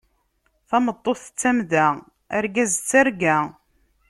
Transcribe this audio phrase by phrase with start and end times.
[0.69, 1.85] Tameṭṭut d tamda,
[2.37, 3.37] argaz d targa.